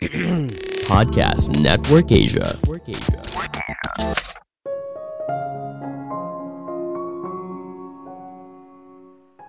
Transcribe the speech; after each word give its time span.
Podcast 0.88 1.52
Network 1.60 2.08
Asia. 2.08 2.56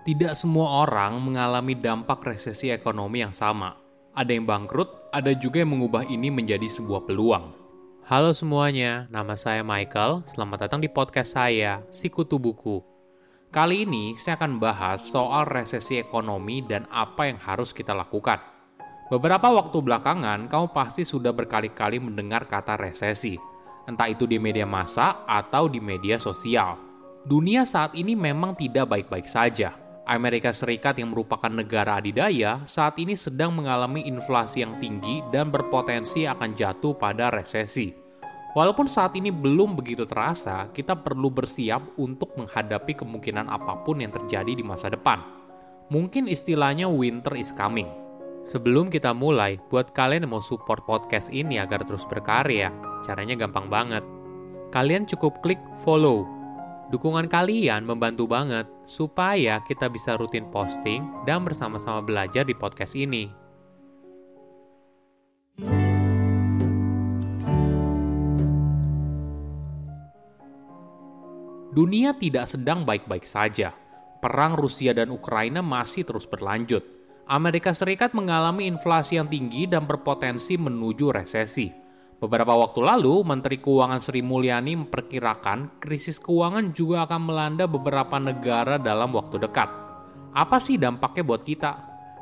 Tidak 0.04 0.32
semua 0.36 0.84
orang 0.84 1.24
mengalami 1.24 1.72
dampak 1.72 2.20
resesi 2.28 2.68
ekonomi 2.68 3.24
yang 3.24 3.32
sama. 3.32 3.80
Ada 4.12 4.36
yang 4.36 4.44
bangkrut, 4.44 5.08
ada 5.08 5.32
juga 5.32 5.64
yang 5.64 5.72
mengubah 5.72 6.04
ini 6.12 6.28
menjadi 6.28 6.68
sebuah 6.68 7.08
peluang. 7.08 7.56
Halo 8.04 8.36
semuanya, 8.36 9.08
nama 9.08 9.32
saya 9.40 9.64
Michael. 9.64 10.28
Selamat 10.28 10.68
datang 10.68 10.84
di 10.84 10.92
podcast 10.92 11.32
saya, 11.32 11.80
Sikutu 11.88 12.36
Buku. 12.36 12.84
Kali 13.48 13.88
ini 13.88 14.12
saya 14.20 14.36
akan 14.36 14.60
bahas 14.60 15.00
soal 15.00 15.48
resesi 15.48 15.96
ekonomi 15.96 16.60
dan 16.60 16.84
apa 16.92 17.32
yang 17.32 17.40
harus 17.40 17.72
kita 17.72 17.96
lakukan. 17.96 18.51
Beberapa 19.12 19.52
waktu 19.52 19.76
belakangan, 19.76 20.48
kamu 20.48 20.72
pasti 20.72 21.04
sudah 21.04 21.36
berkali-kali 21.36 22.00
mendengar 22.00 22.48
kata 22.48 22.80
resesi, 22.80 23.36
entah 23.84 24.08
itu 24.08 24.24
di 24.24 24.40
media 24.40 24.64
massa 24.64 25.28
atau 25.28 25.68
di 25.68 25.84
media 25.84 26.16
sosial. 26.16 26.80
Dunia 27.20 27.68
saat 27.68 27.92
ini 27.92 28.16
memang 28.16 28.56
tidak 28.56 28.88
baik-baik 28.88 29.28
saja. 29.28 29.76
Amerika 30.08 30.48
Serikat 30.48 30.96
yang 30.96 31.12
merupakan 31.12 31.52
negara 31.52 32.00
adidaya 32.00 32.64
saat 32.64 32.96
ini 32.96 33.12
sedang 33.12 33.52
mengalami 33.52 34.08
inflasi 34.08 34.64
yang 34.64 34.80
tinggi 34.80 35.20
dan 35.28 35.52
berpotensi 35.52 36.24
akan 36.24 36.56
jatuh 36.56 36.96
pada 36.96 37.28
resesi. 37.28 37.92
Walaupun 38.56 38.88
saat 38.88 39.12
ini 39.12 39.28
belum 39.28 39.76
begitu 39.76 40.08
terasa, 40.08 40.72
kita 40.72 40.96
perlu 40.96 41.28
bersiap 41.28 42.00
untuk 42.00 42.32
menghadapi 42.40 42.96
kemungkinan 42.96 43.44
apa 43.44 43.84
pun 43.84 44.00
yang 44.00 44.08
terjadi 44.08 44.56
di 44.56 44.64
masa 44.64 44.88
depan. 44.88 45.20
Mungkin 45.92 46.32
istilahnya 46.32 46.88
winter 46.88 47.36
is 47.36 47.52
coming. 47.52 48.01
Sebelum 48.42 48.90
kita 48.90 49.14
mulai, 49.14 49.62
buat 49.70 49.94
kalian 49.94 50.26
yang 50.26 50.34
mau 50.34 50.42
support 50.42 50.82
podcast 50.82 51.30
ini 51.30 51.62
agar 51.62 51.86
terus 51.86 52.02
berkarya, 52.04 52.74
caranya 53.06 53.38
gampang 53.38 53.70
banget. 53.70 54.02
Kalian 54.74 55.06
cukup 55.06 55.38
klik 55.44 55.60
follow 55.84 56.26
Dukungan 56.92 57.24
kalian 57.24 57.88
membantu 57.88 58.28
banget 58.28 58.68
supaya 58.84 59.64
kita 59.64 59.88
bisa 59.88 60.12
rutin 60.20 60.44
posting 60.52 61.24
dan 61.24 61.40
bersama-sama 61.40 62.04
belajar 62.04 62.44
di 62.44 62.52
podcast 62.52 62.92
ini. 62.92 63.32
Dunia 71.72 72.12
tidak 72.20 72.52
sedang 72.52 72.84
baik-baik 72.84 73.24
saja. 73.24 73.72
Perang 74.20 74.60
Rusia 74.60 74.92
dan 74.92 75.08
Ukraina 75.08 75.64
masih 75.64 76.04
terus 76.04 76.28
berlanjut. 76.28 77.01
Amerika 77.30 77.70
Serikat 77.70 78.18
mengalami 78.18 78.66
inflasi 78.66 79.14
yang 79.14 79.30
tinggi 79.30 79.70
dan 79.70 79.86
berpotensi 79.86 80.58
menuju 80.58 81.14
resesi. 81.14 81.70
Beberapa 82.18 82.54
waktu 82.54 82.82
lalu, 82.82 83.22
Menteri 83.22 83.62
Keuangan 83.62 84.02
Sri 84.02 84.22
Mulyani 84.22 84.78
memperkirakan 84.78 85.78
krisis 85.78 86.18
keuangan 86.22 86.74
juga 86.74 87.06
akan 87.06 87.22
melanda 87.22 87.66
beberapa 87.66 88.18
negara 88.18 88.78
dalam 88.78 89.14
waktu 89.14 89.42
dekat. 89.42 89.70
Apa 90.34 90.58
sih 90.58 90.78
dampaknya 90.78 91.22
buat 91.22 91.42
kita? 91.46 91.72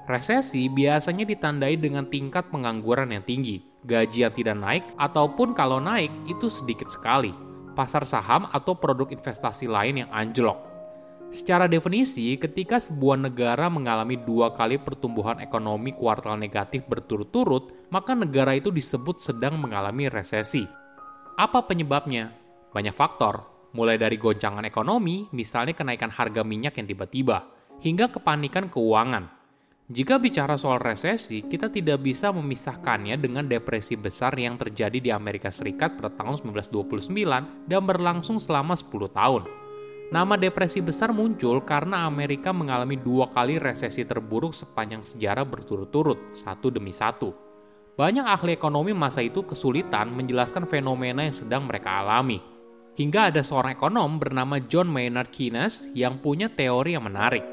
Resesi 0.08 0.68
biasanya 0.68 1.28
ditandai 1.28 1.76
dengan 1.80 2.08
tingkat 2.08 2.48
pengangguran 2.48 3.12
yang 3.12 3.24
tinggi, 3.24 3.60
gaji 3.84 4.24
yang 4.24 4.34
tidak 4.36 4.56
naik, 4.56 4.84
ataupun 5.00 5.52
kalau 5.56 5.80
naik 5.80 6.12
itu 6.28 6.48
sedikit 6.48 6.88
sekali, 6.88 7.32
pasar 7.72 8.04
saham 8.04 8.48
atau 8.52 8.76
produk 8.76 9.08
investasi 9.12 9.64
lain 9.68 10.04
yang 10.04 10.10
anjlok. 10.12 10.69
Secara 11.30 11.70
definisi, 11.70 12.34
ketika 12.34 12.82
sebuah 12.82 13.14
negara 13.30 13.70
mengalami 13.70 14.18
dua 14.18 14.50
kali 14.50 14.82
pertumbuhan 14.82 15.38
ekonomi 15.38 15.94
kuartal 15.94 16.34
negatif 16.34 16.82
berturut-turut, 16.90 17.86
maka 17.94 18.18
negara 18.18 18.58
itu 18.58 18.74
disebut 18.74 19.22
sedang 19.22 19.54
mengalami 19.54 20.10
resesi. 20.10 20.66
Apa 21.38 21.62
penyebabnya? 21.70 22.34
Banyak 22.74 22.90
faktor, 22.90 23.46
mulai 23.78 23.94
dari 23.94 24.18
goncangan 24.18 24.66
ekonomi, 24.66 25.30
misalnya 25.30 25.78
kenaikan 25.78 26.10
harga 26.10 26.42
minyak 26.42 26.74
yang 26.82 26.90
tiba-tiba, 26.90 27.46
hingga 27.78 28.10
kepanikan 28.10 28.66
keuangan. 28.66 29.30
Jika 29.86 30.18
bicara 30.18 30.58
soal 30.58 30.82
resesi, 30.82 31.46
kita 31.46 31.70
tidak 31.70 32.02
bisa 32.02 32.34
memisahkannya 32.34 33.18
dengan 33.22 33.46
depresi 33.46 33.94
besar 33.94 34.34
yang 34.34 34.58
terjadi 34.58 34.98
di 34.98 35.10
Amerika 35.14 35.50
Serikat 35.50 35.94
pada 35.94 36.10
tahun 36.10 36.42
1929 36.42 37.70
dan 37.70 37.82
berlangsung 37.86 38.42
selama 38.42 38.74
10 38.74 39.10
tahun. 39.10 39.59
Nama 40.10 40.34
depresi 40.34 40.82
besar 40.82 41.14
muncul 41.14 41.62
karena 41.62 42.02
Amerika 42.02 42.50
mengalami 42.50 42.98
dua 42.98 43.30
kali 43.30 43.62
resesi 43.62 44.02
terburuk 44.02 44.50
sepanjang 44.50 45.06
sejarah 45.06 45.46
berturut-turut, 45.46 46.34
satu 46.34 46.66
demi 46.66 46.90
satu. 46.90 47.30
Banyak 47.94 48.26
ahli 48.26 48.58
ekonomi 48.58 48.90
masa 48.90 49.22
itu 49.22 49.46
kesulitan 49.46 50.10
menjelaskan 50.10 50.66
fenomena 50.66 51.22
yang 51.22 51.36
sedang 51.38 51.62
mereka 51.62 52.02
alami. 52.02 52.42
Hingga 52.98 53.30
ada 53.30 53.38
seorang 53.46 53.78
ekonom 53.78 54.18
bernama 54.18 54.58
John 54.58 54.90
Maynard 54.90 55.30
Keynes 55.30 55.86
yang 55.94 56.18
punya 56.18 56.50
teori 56.50 56.98
yang 56.98 57.06
menarik. 57.06 57.46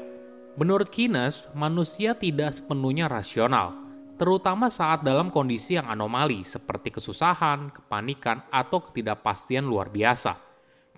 Menurut 0.58 0.90
Keynes, 0.90 1.46
manusia 1.54 2.18
tidak 2.18 2.58
sepenuhnya 2.58 3.06
rasional, 3.06 3.78
terutama 4.18 4.66
saat 4.66 5.06
dalam 5.06 5.30
kondisi 5.30 5.78
yang 5.78 5.86
anomali 5.86 6.42
seperti 6.42 6.90
kesusahan, 6.90 7.70
kepanikan, 7.70 8.42
atau 8.50 8.82
ketidakpastian 8.82 9.62
luar 9.62 9.94
biasa 9.94 10.47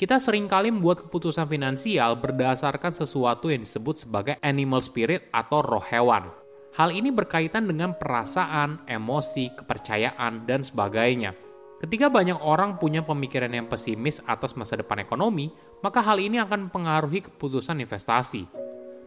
kita 0.00 0.16
sering 0.16 0.48
kali 0.48 0.72
membuat 0.72 1.04
keputusan 1.04 1.44
finansial 1.44 2.16
berdasarkan 2.16 2.96
sesuatu 2.96 3.52
yang 3.52 3.60
disebut 3.60 4.08
sebagai 4.08 4.40
animal 4.40 4.80
spirit 4.80 5.28
atau 5.28 5.60
roh 5.60 5.84
hewan. 5.84 6.32
Hal 6.72 6.88
ini 6.88 7.12
berkaitan 7.12 7.68
dengan 7.68 7.92
perasaan, 7.92 8.80
emosi, 8.88 9.52
kepercayaan, 9.60 10.48
dan 10.48 10.64
sebagainya. 10.64 11.36
Ketika 11.84 12.08
banyak 12.08 12.40
orang 12.40 12.80
punya 12.80 13.04
pemikiran 13.04 13.52
yang 13.52 13.68
pesimis 13.68 14.24
atas 14.24 14.56
masa 14.56 14.80
depan 14.80 15.04
ekonomi, 15.04 15.52
maka 15.84 16.00
hal 16.00 16.16
ini 16.16 16.40
akan 16.40 16.72
mempengaruhi 16.72 17.20
keputusan 17.28 17.84
investasi. 17.84 18.48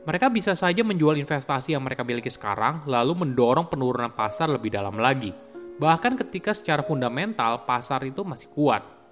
Mereka 0.06 0.30
bisa 0.30 0.54
saja 0.54 0.86
menjual 0.86 1.18
investasi 1.18 1.74
yang 1.74 1.82
mereka 1.82 2.06
miliki 2.06 2.30
sekarang, 2.30 2.86
lalu 2.86 3.18
mendorong 3.18 3.66
penurunan 3.66 4.14
pasar 4.14 4.46
lebih 4.46 4.70
dalam 4.70 5.02
lagi. 5.02 5.34
Bahkan 5.82 6.22
ketika 6.22 6.54
secara 6.54 6.86
fundamental 6.86 7.66
pasar 7.66 8.06
itu 8.06 8.22
masih 8.22 8.54
kuat. 8.54 9.03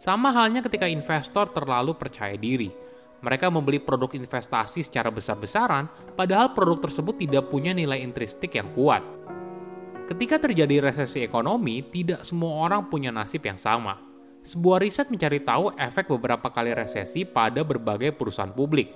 Sama 0.00 0.32
halnya 0.32 0.64
ketika 0.64 0.88
investor 0.88 1.52
terlalu 1.52 1.92
percaya 1.92 2.32
diri. 2.32 2.72
Mereka 3.20 3.52
membeli 3.52 3.76
produk 3.76 4.16
investasi 4.16 4.80
secara 4.80 5.12
besar-besaran, 5.12 5.92
padahal 6.16 6.56
produk 6.56 6.88
tersebut 6.88 7.20
tidak 7.20 7.52
punya 7.52 7.76
nilai 7.76 8.00
intrinsik 8.00 8.56
yang 8.56 8.72
kuat. 8.72 9.04
Ketika 10.08 10.40
terjadi 10.40 10.88
resesi 10.88 11.20
ekonomi, 11.20 11.84
tidak 11.92 12.24
semua 12.24 12.64
orang 12.64 12.88
punya 12.88 13.12
nasib 13.12 13.44
yang 13.44 13.60
sama. 13.60 14.00
Sebuah 14.40 14.80
riset 14.80 15.12
mencari 15.12 15.44
tahu 15.44 15.76
efek 15.76 16.08
beberapa 16.08 16.48
kali 16.48 16.72
resesi 16.72 17.28
pada 17.28 17.60
berbagai 17.60 18.16
perusahaan 18.16 18.56
publik. 18.56 18.88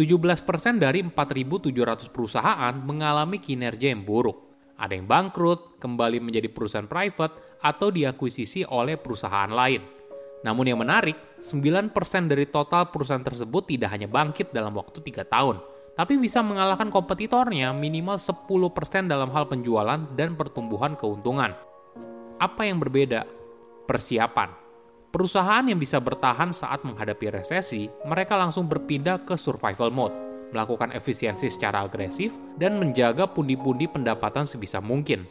17% 0.00 0.80
dari 0.80 1.04
4.700 1.04 2.08
perusahaan 2.08 2.72
mengalami 2.72 3.36
kinerja 3.36 3.92
yang 3.92 4.00
buruk. 4.00 4.48
Ada 4.80 4.96
yang 4.96 5.04
bangkrut, 5.04 5.76
kembali 5.76 6.24
menjadi 6.24 6.48
perusahaan 6.48 6.88
private, 6.88 7.60
atau 7.60 7.92
diakuisisi 7.92 8.64
oleh 8.64 8.96
perusahaan 8.96 9.52
lain. 9.52 9.97
Namun 10.46 10.70
yang 10.70 10.78
menarik, 10.78 11.18
9% 11.42 11.90
dari 12.30 12.46
total 12.46 12.94
perusahaan 12.94 13.22
tersebut 13.22 13.66
tidak 13.66 13.90
hanya 13.90 14.06
bangkit 14.06 14.54
dalam 14.54 14.70
waktu 14.78 15.02
3 15.02 15.26
tahun, 15.26 15.58
tapi 15.98 16.14
bisa 16.14 16.38
mengalahkan 16.46 16.94
kompetitornya 16.94 17.74
minimal 17.74 18.22
10% 18.22 19.10
dalam 19.10 19.34
hal 19.34 19.50
penjualan 19.50 19.98
dan 20.14 20.38
pertumbuhan 20.38 20.94
keuntungan. 20.94 21.58
Apa 22.38 22.70
yang 22.70 22.78
berbeda? 22.78 23.26
Persiapan. 23.90 24.54
Perusahaan 25.10 25.64
yang 25.66 25.80
bisa 25.80 25.98
bertahan 25.98 26.54
saat 26.54 26.86
menghadapi 26.86 27.34
resesi, 27.34 27.90
mereka 28.06 28.38
langsung 28.38 28.70
berpindah 28.70 29.26
ke 29.26 29.34
survival 29.34 29.90
mode, 29.90 30.14
melakukan 30.54 30.94
efisiensi 30.94 31.50
secara 31.50 31.82
agresif, 31.82 32.38
dan 32.60 32.78
menjaga 32.78 33.26
pundi-pundi 33.26 33.90
pendapatan 33.90 34.46
sebisa 34.46 34.78
mungkin. 34.78 35.26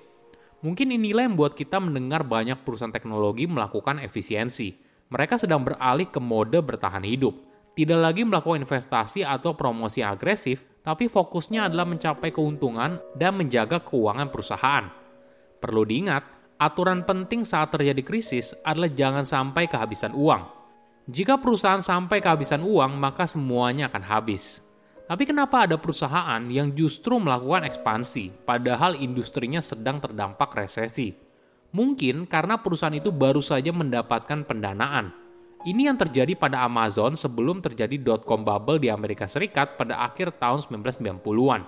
Mungkin 0.66 0.90
inilah 0.90 1.30
yang 1.30 1.38
membuat 1.38 1.54
kita 1.54 1.78
mendengar 1.78 2.26
banyak 2.26 2.66
perusahaan 2.66 2.92
teknologi 2.92 3.46
melakukan 3.46 4.02
efisiensi, 4.02 4.87
mereka 5.08 5.40
sedang 5.40 5.64
beralih 5.64 6.08
ke 6.12 6.20
mode 6.20 6.60
bertahan 6.60 7.04
hidup. 7.04 7.36
Tidak 7.78 7.96
lagi 7.96 8.26
melakukan 8.26 8.66
investasi 8.66 9.22
atau 9.22 9.54
promosi 9.54 10.02
agresif, 10.02 10.66
tapi 10.82 11.06
fokusnya 11.06 11.70
adalah 11.70 11.86
mencapai 11.86 12.34
keuntungan 12.34 12.98
dan 13.14 13.38
menjaga 13.38 13.80
keuangan 13.86 14.34
perusahaan. 14.34 14.86
Perlu 15.62 15.86
diingat, 15.86 16.26
aturan 16.58 17.06
penting 17.06 17.46
saat 17.46 17.70
terjadi 17.70 18.02
krisis 18.02 18.58
adalah 18.66 18.90
jangan 18.90 19.24
sampai 19.24 19.70
kehabisan 19.70 20.18
uang. 20.18 20.44
Jika 21.08 21.40
perusahaan 21.40 21.86
sampai 21.86 22.20
kehabisan 22.20 22.66
uang, 22.66 22.98
maka 22.98 23.30
semuanya 23.30 23.88
akan 23.88 24.04
habis. 24.04 24.60
Tapi 25.08 25.24
kenapa 25.24 25.64
ada 25.64 25.80
perusahaan 25.80 26.44
yang 26.52 26.76
justru 26.76 27.16
melakukan 27.16 27.64
ekspansi, 27.64 28.44
padahal 28.44 29.00
industrinya 29.00 29.64
sedang 29.64 30.04
terdampak 30.04 30.52
resesi? 30.52 31.27
Mungkin 31.76 32.26
karena 32.26 32.58
perusahaan 32.60 32.96
itu 32.96 33.12
baru 33.12 33.44
saja 33.44 33.76
mendapatkan 33.76 34.48
pendanaan. 34.48 35.12
Ini 35.68 35.92
yang 35.92 36.00
terjadi 36.00 36.38
pada 36.38 36.64
Amazon 36.64 37.20
sebelum 37.20 37.60
terjadi 37.60 38.00
dot-com 38.00 38.46
bubble 38.46 38.80
di 38.80 38.88
Amerika 38.88 39.28
Serikat 39.28 39.76
pada 39.76 40.00
akhir 40.00 40.40
tahun 40.40 40.64
1990-an. 40.64 41.68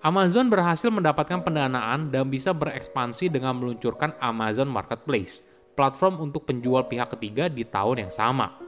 Amazon 0.00 0.46
berhasil 0.48 0.88
mendapatkan 0.88 1.44
pendanaan 1.44 2.08
dan 2.08 2.30
bisa 2.32 2.56
berekspansi 2.56 3.28
dengan 3.28 3.58
meluncurkan 3.60 4.16
Amazon 4.22 4.70
Marketplace, 4.70 5.44
platform 5.76 6.30
untuk 6.30 6.48
penjual 6.48 6.88
pihak 6.88 7.12
ketiga 7.18 7.52
di 7.52 7.66
tahun 7.66 8.08
yang 8.08 8.12
sama. 8.14 8.65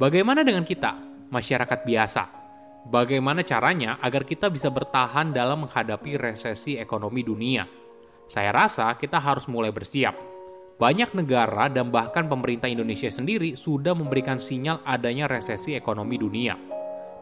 Bagaimana 0.00 0.40
dengan 0.40 0.64
kita, 0.64 0.96
masyarakat 1.28 1.84
biasa? 1.84 2.22
Bagaimana 2.88 3.44
caranya 3.44 4.00
agar 4.00 4.24
kita 4.24 4.48
bisa 4.48 4.72
bertahan 4.72 5.28
dalam 5.28 5.68
menghadapi 5.68 6.16
resesi 6.16 6.80
ekonomi 6.80 7.20
dunia? 7.20 7.68
Saya 8.24 8.48
rasa 8.48 8.96
kita 8.96 9.20
harus 9.20 9.44
mulai 9.44 9.68
bersiap. 9.68 10.16
Banyak 10.80 11.12
negara 11.12 11.68
dan 11.68 11.92
bahkan 11.92 12.32
pemerintah 12.32 12.72
Indonesia 12.72 13.12
sendiri 13.12 13.60
sudah 13.60 13.92
memberikan 13.92 14.40
sinyal 14.40 14.80
adanya 14.88 15.28
resesi 15.28 15.76
ekonomi 15.76 16.16
dunia. 16.16 16.56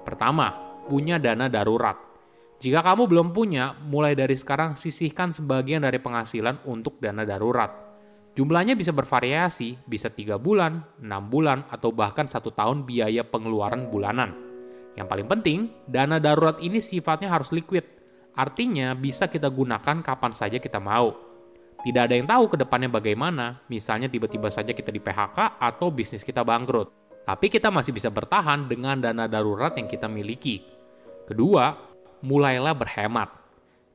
Pertama, 0.06 0.78
punya 0.86 1.18
dana 1.18 1.50
darurat. 1.50 1.98
Jika 2.62 2.78
kamu 2.86 3.10
belum 3.10 3.34
punya, 3.34 3.74
mulai 3.90 4.14
dari 4.14 4.38
sekarang 4.38 4.78
sisihkan 4.78 5.34
sebagian 5.34 5.82
dari 5.82 5.98
penghasilan 5.98 6.62
untuk 6.70 7.02
dana 7.02 7.26
darurat 7.26 7.87
Jumlahnya 8.38 8.78
bisa 8.78 8.94
bervariasi, 8.94 9.82
bisa 9.82 10.14
tiga 10.14 10.38
bulan, 10.38 10.86
enam 11.02 11.26
bulan, 11.26 11.66
atau 11.74 11.90
bahkan 11.90 12.22
satu 12.22 12.54
tahun 12.54 12.86
biaya 12.86 13.26
pengeluaran 13.26 13.90
bulanan. 13.90 14.30
Yang 14.94 15.06
paling 15.10 15.26
penting, 15.26 15.58
dana 15.90 16.22
darurat 16.22 16.54
ini 16.62 16.78
sifatnya 16.78 17.34
harus 17.34 17.50
liquid. 17.50 17.82
Artinya 18.38 18.94
bisa 18.94 19.26
kita 19.26 19.50
gunakan 19.50 20.06
kapan 20.06 20.30
saja 20.30 20.62
kita 20.62 20.78
mau. 20.78 21.18
Tidak 21.82 21.98
ada 21.98 22.14
yang 22.14 22.30
tahu 22.30 22.54
ke 22.54 22.56
depannya 22.62 22.86
bagaimana, 22.86 23.58
misalnya 23.66 24.06
tiba-tiba 24.06 24.54
saja 24.54 24.70
kita 24.70 24.94
di 24.94 25.02
PHK 25.02 25.58
atau 25.58 25.90
bisnis 25.90 26.22
kita 26.22 26.46
bangkrut. 26.46 26.94
Tapi 27.26 27.50
kita 27.50 27.74
masih 27.74 27.90
bisa 27.90 28.06
bertahan 28.06 28.70
dengan 28.70 29.02
dana 29.02 29.26
darurat 29.26 29.74
yang 29.74 29.90
kita 29.90 30.06
miliki. 30.06 30.62
Kedua, 31.26 31.74
mulailah 32.22 32.78
berhemat. 32.78 33.37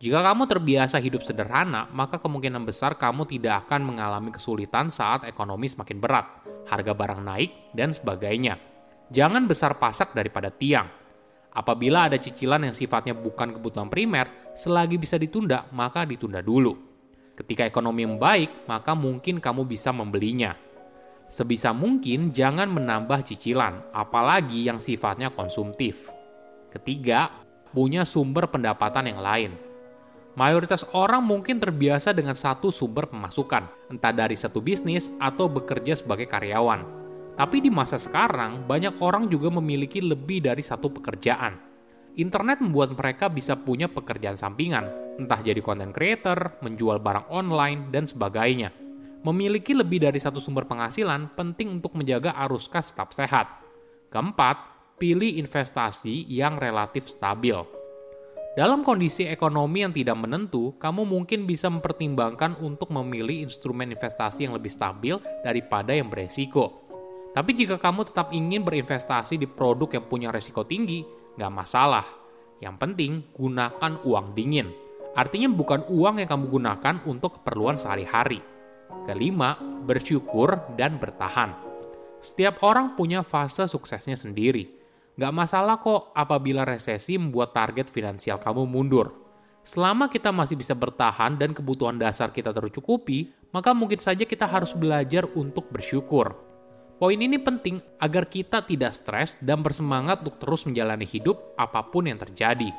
Jika 0.03 0.19
kamu 0.19 0.51
terbiasa 0.51 0.99
hidup 0.99 1.23
sederhana, 1.23 1.87
maka 1.95 2.19
kemungkinan 2.19 2.67
besar 2.67 2.99
kamu 2.99 3.23
tidak 3.23 3.63
akan 3.63 3.87
mengalami 3.87 4.35
kesulitan 4.35 4.91
saat 4.91 5.23
ekonomi 5.23 5.71
semakin 5.71 5.95
berat, 6.03 6.43
harga 6.67 6.91
barang 6.91 7.23
naik, 7.23 7.71
dan 7.71 7.95
sebagainya. 7.95 8.59
Jangan 9.15 9.47
besar 9.47 9.79
pasak 9.79 10.11
daripada 10.11 10.51
tiang. 10.51 10.91
Apabila 11.55 12.11
ada 12.11 12.19
cicilan 12.19 12.67
yang 12.67 12.75
sifatnya 12.75 13.15
bukan 13.15 13.55
kebutuhan 13.55 13.87
primer, 13.87 14.51
selagi 14.59 14.99
bisa 14.99 15.15
ditunda, 15.15 15.71
maka 15.71 16.03
ditunda 16.03 16.43
dulu. 16.43 16.75
Ketika 17.39 17.63
ekonomi 17.63 18.03
membaik, 18.03 18.67
maka 18.67 18.91
mungkin 18.99 19.39
kamu 19.39 19.63
bisa 19.63 19.95
membelinya. 19.95 20.51
Sebisa 21.31 21.71
mungkin 21.71 22.35
jangan 22.35 22.67
menambah 22.67 23.23
cicilan, 23.23 23.95
apalagi 23.95 24.67
yang 24.67 24.83
sifatnya 24.83 25.31
konsumtif. 25.31 26.11
Ketiga, 26.75 27.31
punya 27.71 28.03
sumber 28.03 28.51
pendapatan 28.51 29.07
yang 29.07 29.23
lain 29.23 29.71
Mayoritas 30.33 30.81
orang 30.97 31.21
mungkin 31.21 31.61
terbiasa 31.61 32.09
dengan 32.09 32.33
satu 32.33 32.73
sumber 32.73 33.05
pemasukan, 33.05 33.69
entah 33.93 34.09
dari 34.09 34.33
satu 34.33 34.65
bisnis 34.65 35.13
atau 35.21 35.45
bekerja 35.45 35.93
sebagai 35.93 36.25
karyawan. 36.25 36.81
Tapi 37.37 37.61
di 37.61 37.69
masa 37.69 38.01
sekarang, 38.01 38.65
banyak 38.65 38.97
orang 38.97 39.29
juga 39.29 39.53
memiliki 39.53 40.01
lebih 40.01 40.41
dari 40.41 40.65
satu 40.65 40.89
pekerjaan. 40.89 41.53
Internet 42.17 42.65
membuat 42.65 42.97
mereka 42.97 43.29
bisa 43.29 43.53
punya 43.53 43.85
pekerjaan 43.85 44.33
sampingan, 44.33 45.17
entah 45.21 45.37
jadi 45.37 45.61
content 45.61 45.93
creator, 45.93 46.57
menjual 46.65 46.97
barang 46.97 47.29
online, 47.29 47.93
dan 47.93 48.09
sebagainya. 48.09 48.73
Memiliki 49.21 49.77
lebih 49.77 50.01
dari 50.01 50.17
satu 50.17 50.41
sumber 50.41 50.65
penghasilan 50.65 51.37
penting 51.37 51.77
untuk 51.77 51.93
menjaga 51.93 52.33
arus 52.49 52.65
kas 52.65 52.89
tetap 52.89 53.13
sehat. 53.13 53.61
Keempat, 54.09 54.57
pilih 54.97 55.37
investasi 55.37 56.25
yang 56.25 56.57
relatif 56.57 57.05
stabil. 57.05 57.82
Dalam 58.53 58.85
kondisi 58.85 59.25
ekonomi 59.25 59.81
yang 59.81 59.89
tidak 59.89 60.13
menentu, 60.13 60.77
kamu 60.77 61.09
mungkin 61.09 61.49
bisa 61.49 61.73
mempertimbangkan 61.73 62.61
untuk 62.61 62.93
memilih 62.93 63.49
instrumen 63.49 63.89
investasi 63.89 64.45
yang 64.45 64.53
lebih 64.53 64.69
stabil 64.69 65.17
daripada 65.41 65.89
yang 65.89 66.05
beresiko. 66.05 66.85
Tapi 67.33 67.49
jika 67.57 67.81
kamu 67.81 68.13
tetap 68.13 68.29
ingin 68.29 68.61
berinvestasi 68.61 69.41
di 69.41 69.49
produk 69.49 69.97
yang 69.97 70.05
punya 70.05 70.29
resiko 70.29 70.61
tinggi, 70.69 71.01
nggak 71.33 71.49
masalah. 71.49 72.05
Yang 72.61 72.75
penting, 72.77 73.11
gunakan 73.33 73.97
uang 74.05 74.37
dingin. 74.37 74.69
Artinya 75.17 75.49
bukan 75.49 75.89
uang 75.89 76.21
yang 76.21 76.29
kamu 76.29 76.45
gunakan 76.53 76.95
untuk 77.09 77.41
keperluan 77.41 77.81
sehari-hari. 77.81 78.37
Kelima, 79.09 79.57
bersyukur 79.81 80.77
dan 80.77 81.01
bertahan. 81.01 81.57
Setiap 82.21 82.61
orang 82.61 82.93
punya 82.93 83.25
fase 83.25 83.65
suksesnya 83.65 84.13
sendiri 84.13 84.82
Gak 85.13 85.29
masalah 85.29 85.77
kok 85.77 86.09
apabila 86.17 86.65
resesi 86.65 87.21
membuat 87.21 87.53
target 87.53 87.85
finansial 87.85 88.41
kamu 88.41 88.65
mundur. 88.65 89.13
Selama 89.61 90.09
kita 90.09 90.33
masih 90.33 90.57
bisa 90.57 90.73
bertahan 90.73 91.37
dan 91.37 91.53
kebutuhan 91.53 92.01
dasar 92.01 92.33
kita 92.33 92.49
tercukupi, 92.49 93.29
maka 93.53 93.77
mungkin 93.77 94.01
saja 94.01 94.25
kita 94.25 94.49
harus 94.49 94.73
belajar 94.73 95.29
untuk 95.37 95.69
bersyukur. 95.69 96.33
Poin 96.97 97.13
ini 97.13 97.37
penting 97.37 97.77
agar 98.01 98.25
kita 98.25 98.65
tidak 98.65 98.97
stres 98.97 99.37
dan 99.37 99.61
bersemangat 99.61 100.25
untuk 100.25 100.41
terus 100.41 100.65
menjalani 100.65 101.05
hidup 101.05 101.37
apa 101.61 101.85
pun 101.93 102.09
yang 102.09 102.17
terjadi. 102.17 102.73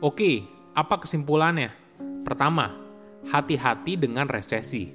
Oke, 0.00 0.48
apa 0.72 1.04
kesimpulannya? 1.04 1.81
Pertama, 2.22 2.70
hati-hati 3.26 3.98
dengan 3.98 4.30
resesi. 4.30 4.90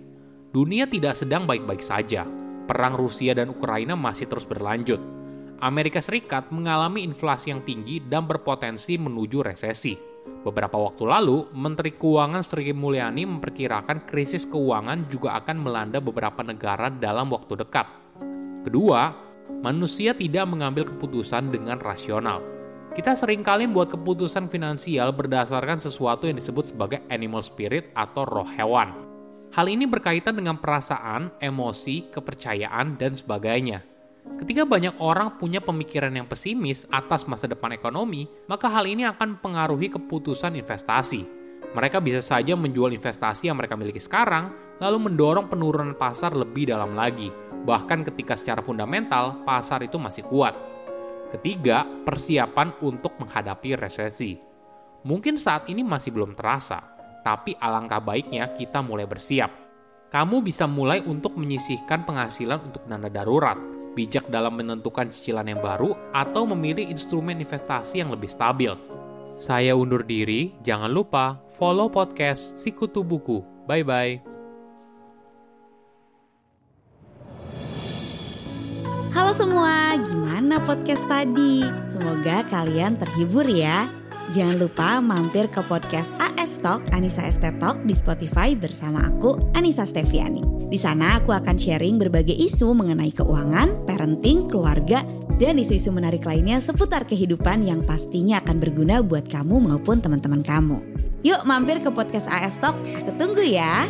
Dunia 0.52 0.88
tidak 0.88 1.20
sedang 1.20 1.44
baik-baik 1.44 1.84
saja. 1.84 2.24
Perang 2.68 2.96
Rusia 2.96 3.36
dan 3.36 3.52
Ukraina 3.52 3.96
masih 4.00 4.28
terus 4.28 4.48
berlanjut. 4.48 5.00
Amerika 5.60 6.00
Serikat 6.00 6.48
mengalami 6.56 7.04
inflasi 7.04 7.52
yang 7.52 7.64
tinggi 7.68 8.00
dan 8.00 8.24
berpotensi 8.24 8.96
menuju 8.96 9.44
resesi. 9.44 9.96
Beberapa 10.44 10.80
waktu 10.80 11.04
lalu, 11.04 11.52
Menteri 11.52 12.00
Keuangan 12.00 12.44
Sri 12.46 12.72
Mulyani 12.72 13.28
memperkirakan 13.28 14.08
krisis 14.08 14.48
keuangan 14.48 15.12
juga 15.12 15.36
akan 15.44 15.58
melanda 15.60 16.00
beberapa 16.00 16.40
negara 16.46 16.88
dalam 16.88 17.28
waktu 17.34 17.60
dekat. 17.60 17.88
Kedua, 18.64 19.12
manusia 19.60 20.16
tidak 20.16 20.48
mengambil 20.48 20.88
keputusan 20.88 21.52
dengan 21.52 21.82
rasional 21.84 22.57
kita 22.98 23.14
sering 23.14 23.46
kali 23.46 23.70
membuat 23.70 23.94
keputusan 23.94 24.50
finansial 24.50 25.14
berdasarkan 25.14 25.78
sesuatu 25.78 26.26
yang 26.26 26.34
disebut 26.34 26.74
sebagai 26.74 27.06
animal 27.14 27.46
spirit 27.46 27.94
atau 27.94 28.26
roh 28.26 28.50
hewan. 28.58 28.90
Hal 29.54 29.70
ini 29.70 29.86
berkaitan 29.86 30.34
dengan 30.34 30.58
perasaan, 30.58 31.30
emosi, 31.38 32.10
kepercayaan, 32.10 32.98
dan 32.98 33.14
sebagainya. 33.14 33.86
Ketika 34.42 34.66
banyak 34.66 34.98
orang 34.98 35.38
punya 35.38 35.62
pemikiran 35.62 36.10
yang 36.10 36.26
pesimis 36.26 36.90
atas 36.90 37.30
masa 37.30 37.46
depan 37.46 37.78
ekonomi, 37.78 38.26
maka 38.50 38.66
hal 38.66 38.90
ini 38.90 39.06
akan 39.06 39.38
mempengaruhi 39.38 39.94
keputusan 39.94 40.58
investasi. 40.58 41.22
Mereka 41.78 42.02
bisa 42.02 42.18
saja 42.18 42.58
menjual 42.58 42.98
investasi 42.98 43.46
yang 43.46 43.62
mereka 43.62 43.78
miliki 43.78 44.02
sekarang, 44.02 44.50
lalu 44.82 45.06
mendorong 45.06 45.46
penurunan 45.46 45.94
pasar 45.94 46.34
lebih 46.34 46.74
dalam 46.74 46.98
lagi, 46.98 47.30
bahkan 47.62 48.02
ketika 48.02 48.34
secara 48.34 48.66
fundamental 48.66 49.46
pasar 49.46 49.86
itu 49.86 50.02
masih 50.02 50.26
kuat. 50.26 50.77
Ketiga, 51.28 51.84
persiapan 52.08 52.80
untuk 52.80 53.20
menghadapi 53.20 53.76
resesi. 53.76 54.40
Mungkin 55.04 55.36
saat 55.36 55.68
ini 55.68 55.84
masih 55.84 56.16
belum 56.16 56.36
terasa, 56.36 56.80
tapi 57.24 57.56
alangkah 57.60 58.00
baiknya 58.00 58.48
kita 58.56 58.80
mulai 58.80 59.04
bersiap. 59.04 59.52
Kamu 60.08 60.40
bisa 60.40 60.64
mulai 60.64 61.04
untuk 61.04 61.36
menyisihkan 61.36 62.08
penghasilan 62.08 62.64
untuk 62.72 62.88
dana 62.88 63.12
darurat, 63.12 63.60
bijak 63.92 64.32
dalam 64.32 64.56
menentukan 64.56 65.12
cicilan 65.12 65.52
yang 65.52 65.60
baru, 65.60 65.92
atau 66.16 66.48
memilih 66.48 66.88
instrumen 66.88 67.44
investasi 67.44 68.00
yang 68.00 68.16
lebih 68.16 68.32
stabil. 68.32 68.72
Saya 69.36 69.76
undur 69.76 70.08
diri, 70.08 70.56
jangan 70.64 70.90
lupa 70.90 71.44
follow 71.60 71.92
podcast 71.92 72.64
Sikutu 72.64 73.04
Buku. 73.04 73.44
Bye-bye. 73.68 74.37
Halo 79.18 79.34
semua, 79.34 79.98
gimana 79.98 80.62
podcast 80.62 81.02
tadi? 81.10 81.66
Semoga 81.90 82.46
kalian 82.54 83.02
terhibur 83.02 83.50
ya. 83.50 83.90
Jangan 84.30 84.62
lupa 84.62 85.02
mampir 85.02 85.50
ke 85.50 85.58
podcast 85.66 86.14
AS 86.22 86.62
Talk 86.62 86.86
Anissa 86.94 87.26
Esther 87.26 87.58
Talk 87.58 87.82
di 87.82 87.98
Spotify 87.98 88.54
bersama 88.54 89.02
aku 89.10 89.42
Anissa 89.58 89.90
Steviani. 89.90 90.70
Di 90.70 90.78
sana 90.78 91.18
aku 91.18 91.34
akan 91.34 91.58
sharing 91.58 91.98
berbagai 91.98 92.38
isu 92.38 92.78
mengenai 92.78 93.10
keuangan, 93.10 93.90
parenting, 93.90 94.46
keluarga, 94.54 95.02
dan 95.42 95.58
isu-isu 95.58 95.90
menarik 95.90 96.22
lainnya 96.22 96.62
seputar 96.62 97.02
kehidupan 97.10 97.66
yang 97.66 97.82
pastinya 97.90 98.38
akan 98.46 98.62
berguna 98.62 99.02
buat 99.02 99.26
kamu 99.26 99.66
maupun 99.66 99.98
teman-teman 99.98 100.46
kamu. 100.46 100.78
Yuk 101.26 101.42
mampir 101.42 101.82
ke 101.82 101.90
podcast 101.90 102.30
AS 102.30 102.62
Talk, 102.62 102.78
aku 103.02 103.18
tunggu 103.18 103.42
ya. 103.42 103.90